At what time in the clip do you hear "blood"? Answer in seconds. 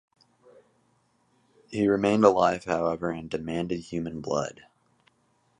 4.19-4.63